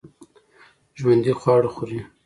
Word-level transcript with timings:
ژوندي 0.99 1.33
خواړه 1.39 1.69
خوري 1.75 1.99